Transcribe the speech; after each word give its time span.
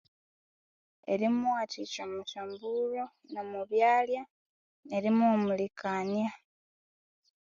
Erimuwathikya 1.13 2.03
musyombulho 2.13 3.05
no 3.33 3.41
mubyalya 3.51 4.23
neri 4.87 5.09
muhumulikania 5.17 6.31